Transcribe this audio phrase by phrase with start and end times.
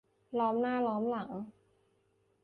[0.37, 1.29] ล้อมหน้าล้อมหลัง